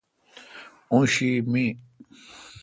اوں 0.91 1.05
شی 1.13 1.29
می 1.51 1.65